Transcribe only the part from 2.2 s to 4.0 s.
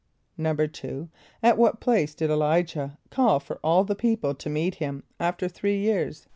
[+E] l[=i]´jah call for all the